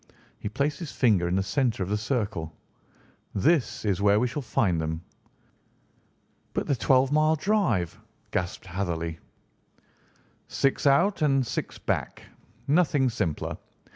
[0.39, 2.55] He placed his finger in the centre of the circle.
[3.35, 5.03] "This is where we shall find them."
[6.55, 7.99] "But the twelve mile drive?"
[8.31, 9.19] gasped Hatherley.
[10.47, 12.23] "Six out and six back.
[12.67, 13.59] Nothing simpler.